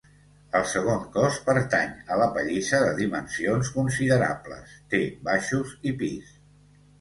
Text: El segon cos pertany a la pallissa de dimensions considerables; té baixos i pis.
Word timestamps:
El 0.59 0.63
segon 0.69 1.01
cos 1.17 1.35
pertany 1.49 1.91
a 2.15 2.17
la 2.21 2.27
pallissa 2.37 2.79
de 2.85 2.95
dimensions 3.01 3.71
considerables; 3.77 4.73
té 4.95 5.03
baixos 5.29 5.77
i 5.93 5.95
pis. 6.03 6.35